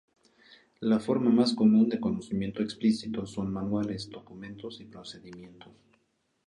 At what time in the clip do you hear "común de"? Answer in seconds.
1.53-1.99